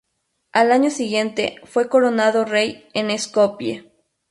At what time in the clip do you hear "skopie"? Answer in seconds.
3.19-3.87